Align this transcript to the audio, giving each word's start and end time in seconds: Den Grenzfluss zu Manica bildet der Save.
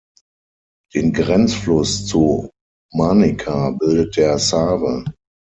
Den 0.95 1.13
Grenzfluss 1.13 2.07
zu 2.07 2.49
Manica 2.91 3.69
bildet 3.69 4.17
der 4.17 4.39
Save. 4.39 5.05